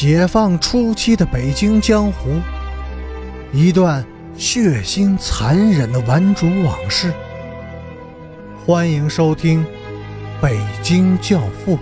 [0.00, 2.40] 解放初期的北京江湖，
[3.52, 7.12] 一段血腥残忍的顽主往事。
[8.64, 9.64] 欢迎收听
[10.40, 11.76] 《北京教父》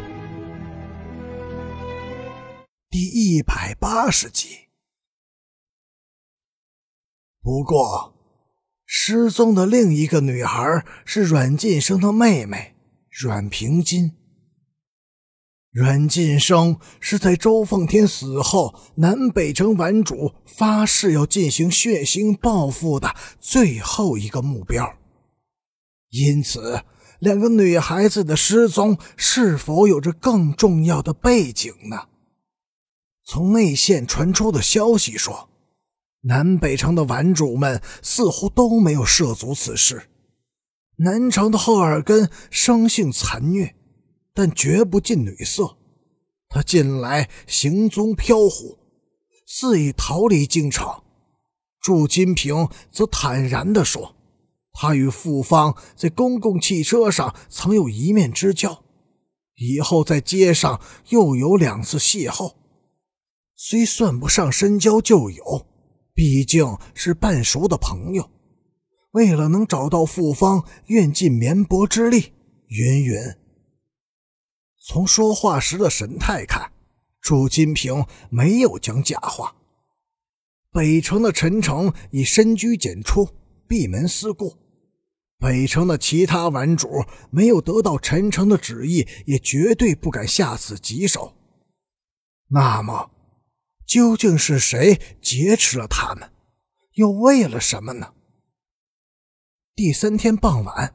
[2.88, 4.48] 第一百八十集。
[7.42, 8.14] 不过，
[8.86, 12.76] 失踪的另一个女孩是阮晋生的妹妹
[13.10, 14.14] 阮平金。
[15.76, 24.94] 阮晋生是在周凤天死后，南北城顽主发誓要进行血腥报复的最后一个目标。
[26.08, 26.82] 因此，
[27.18, 32.06] 两个女孩子的失踪是否有着更重要的背景呢？
[33.22, 35.50] 从内线传出的消息说，
[36.22, 40.08] 南北城的顽主们似乎都没有涉足此事。
[40.96, 43.75] 南城的赫尔根生性残虐。
[44.36, 45.78] 但绝不近女色，
[46.50, 48.76] 他近来行踪飘忽，
[49.46, 50.86] 肆意逃离京城。
[51.80, 54.14] 祝金平则坦然地说
[54.78, 58.82] ：“他与傅芳在公共汽车上曾有一面之交，
[59.54, 62.56] 以后在街上又有两次邂逅，
[63.54, 65.66] 虽算不上深交旧友，
[66.12, 68.28] 毕竟是半熟的朋友。
[69.12, 72.34] 为了能找到傅芳，愿尽绵薄之力。”
[72.68, 73.16] 云云。
[74.88, 76.70] 从说话时的神态看，
[77.20, 79.56] 朱金平没有讲假话。
[80.70, 83.28] 北城的陈诚已深居简出，
[83.66, 84.56] 闭门思过。
[85.40, 91.34] 北城的其他顽主没有得到陈诚的旨意，也绝对不敢下此棘手。
[92.46, 93.10] 那么，
[93.84, 96.30] 究竟是谁劫持了他们？
[96.92, 98.12] 又为了什么呢？
[99.74, 100.94] 第三天傍晚。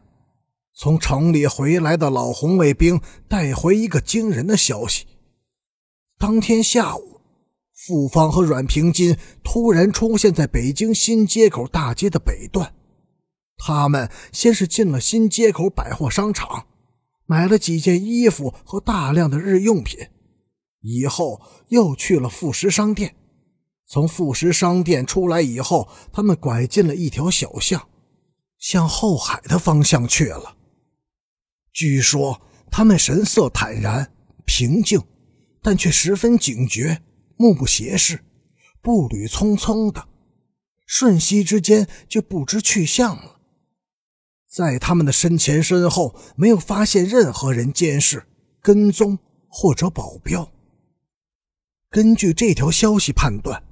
[0.73, 5.05] 从城里回来的老红卫兵带回一个惊人的消息：
[6.17, 7.21] 当天下午，
[7.73, 12.73] 傅芳和阮平金突然出现在北京新街口大街的北段。
[13.57, 16.65] 他们先是进了新街口百货商场，
[17.25, 19.99] 买了几件衣服和大量的日用品，
[20.81, 23.15] 以后又去了副食商店。
[23.85, 27.87] 从副食商店出来以后，他们拐进了一条小巷，
[28.57, 30.55] 向后海的方向去了。
[31.73, 34.11] 据说他们神色坦然、
[34.45, 35.01] 平静，
[35.61, 37.01] 但却十分警觉，
[37.37, 38.19] 目不斜视，
[38.81, 40.07] 步履匆匆的，
[40.85, 43.39] 瞬息之间就不知去向了。
[44.49, 48.25] 在他们的身前身后，没有发现任何人监视、
[48.61, 49.17] 跟踪
[49.47, 50.51] 或者保镖。
[51.89, 53.63] 根据这条消息判断，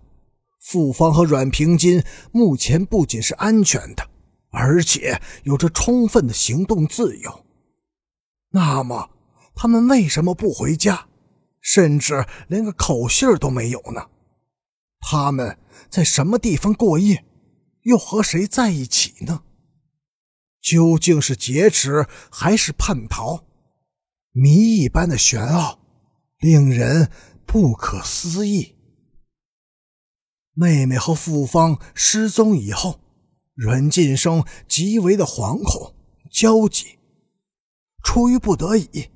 [0.61, 2.01] 傅芳和阮平金
[2.31, 4.09] 目前不仅是安全的，
[4.51, 7.45] 而且有着充分的行动自由。
[8.51, 9.11] 那么，
[9.55, 11.07] 他们为什么不回家，
[11.61, 14.09] 甚至连个口信都没有呢？
[14.99, 15.57] 他们
[15.89, 17.25] 在什么地方过夜，
[17.83, 19.43] 又和谁在一起呢？
[20.61, 23.45] 究竟是劫持还是叛逃？
[24.31, 25.79] 谜一般的玄奥，
[26.39, 27.09] 令人
[27.45, 28.75] 不可思议。
[30.53, 32.99] 妹妹和傅芳失踪以后，
[33.55, 35.95] 阮晋生极为的惶恐
[36.29, 36.98] 焦急。
[38.03, 39.09] 出于不得已，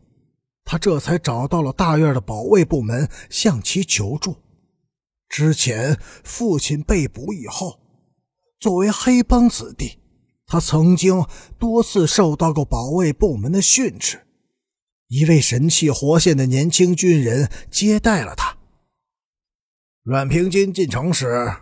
[0.64, 4.36] 他这才找到了大院的保卫部门，向其求助。
[5.30, 7.80] 之前父亲被捕以后，
[8.60, 9.98] 作为黑帮子弟，
[10.46, 11.26] 他曾经
[11.58, 14.28] 多次受到过保卫部门的训斥。
[15.08, 18.58] 一位神气活现的年轻军人接待了他。
[20.04, 21.56] 阮平金进城时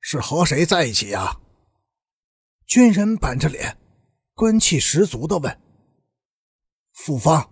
[0.00, 1.38] 是和谁在一起呀？
[2.66, 3.76] 军人板着脸，
[4.34, 5.58] 官气十足的问。
[6.92, 7.50] 复方。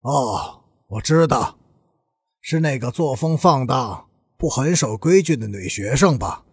[0.00, 1.58] 哦，我知道，
[2.40, 6.44] 是那个作风放荡、不很守规矩的女学生吧？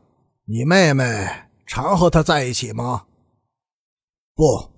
[0.46, 1.28] 你妹妹
[1.66, 3.06] 常和他在一起吗？
[4.36, 4.72] 不，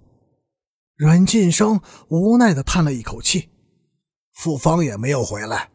[0.95, 3.49] 阮晋生无奈的叹了一口气。
[4.33, 5.69] 复方也没有回来。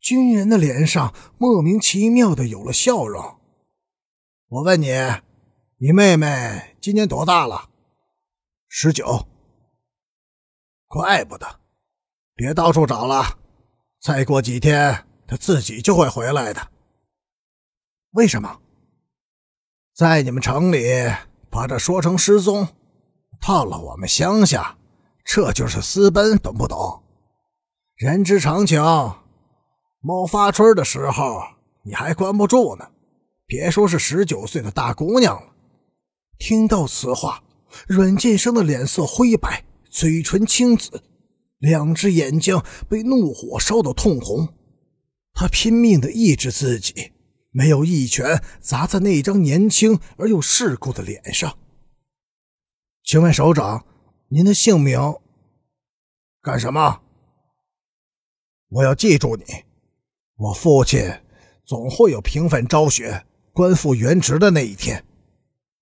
[0.00, 3.38] 军人的脸上莫名其妙的有了笑容。
[4.48, 4.88] 我问你，
[5.78, 7.70] 你妹妹今年多大了？
[8.68, 9.26] 十九，
[10.94, 11.44] 怪不得，
[12.36, 13.36] 别到处找了，
[14.00, 16.68] 再过几天他自己就会回来的。
[18.12, 18.60] 为什么？
[19.92, 21.12] 在你们城里
[21.50, 22.68] 把这说成失踪，
[23.40, 24.78] 到了我们乡下，
[25.24, 27.02] 这就是私奔，懂不懂？
[27.96, 28.80] 人之常情，
[29.98, 31.42] 猫发春的时候
[31.82, 32.88] 你还关不住呢，
[33.46, 35.52] 别说是十九岁的大姑娘了。
[36.38, 37.42] 听到此话。
[37.88, 39.64] 阮晋生的脸色灰白，
[39.94, 41.04] 嘴唇青紫，
[41.58, 44.52] 两只眼睛被怒火烧得通红。
[45.32, 47.12] 他拼命地抑制自己，
[47.52, 51.56] 没有一拳砸在那张年轻而又世故的脸上。
[53.04, 53.86] 请问首长，
[54.30, 54.98] 您的姓名？
[56.42, 57.00] 干什么？
[58.70, 59.44] 我要记住你。
[60.34, 61.08] 我父亲
[61.64, 65.04] 总会有平反昭雪、官复原职的那一天，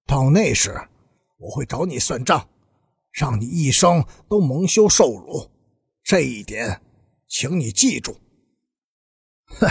[0.06, 0.70] 到那时，
[1.38, 2.46] 我会找你算账，
[3.12, 5.50] 让你一生都蒙羞受辱。
[6.02, 6.80] 这一点，
[7.28, 8.16] 请你记住。
[9.46, 9.68] 哼，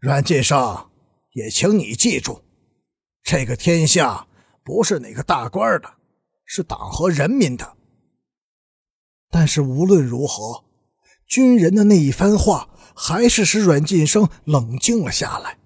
[0.00, 0.90] 阮晋生，
[1.32, 2.42] 也请你记住，
[3.22, 4.28] 这个天下
[4.62, 5.94] 不是哪个大官的，
[6.44, 7.76] 是党和人民的。
[9.30, 10.64] 但是无论如何，
[11.26, 15.58] 军人的那一番话还是使阮晋生冷静了下来。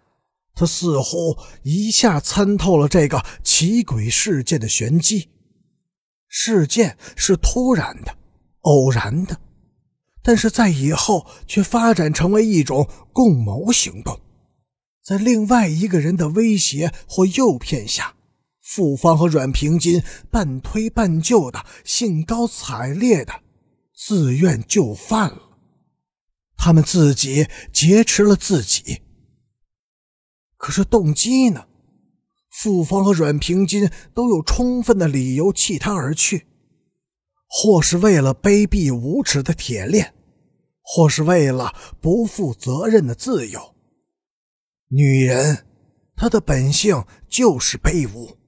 [0.54, 5.30] 他似乎一下参透了这个奇诡事件的玄机。
[6.36, 8.18] 事件是突然的、
[8.62, 9.40] 偶然的，
[10.20, 14.20] 但是在以后却发展成为一种共谋行动。
[15.00, 18.16] 在另外一个人的威胁或诱骗下，
[18.60, 23.32] 傅芳和阮平金半推半就的、兴高采烈的。
[23.94, 25.56] 自愿就范了，
[26.56, 29.02] 他们自己劫持了自己。
[30.56, 31.68] 可是动机呢？
[32.56, 36.46] 傅芳和阮平金都有充分的理由弃他而去，
[37.48, 40.14] 或是为了卑鄙无耻的铁链，
[40.80, 43.74] 或是为了不负责任的自由。
[44.88, 45.66] 女人，
[46.14, 48.38] 她的本性就是卑污。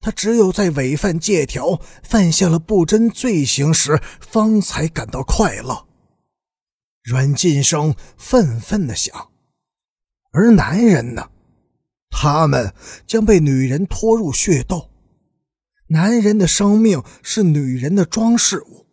[0.00, 5.86] 她只有在违反借条、犯下了不贞罪行时，方才感到快乐。
[7.04, 9.30] 阮晋生愤愤地想。
[10.32, 11.30] 而男人呢？
[12.10, 12.74] 他们
[13.06, 14.90] 将被女人拖入血斗。
[15.88, 18.86] 男人的生命是女人的装饰物，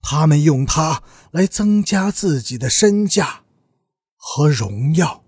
[0.00, 3.42] 他们用它来增加自己的身价
[4.16, 5.21] 和荣耀。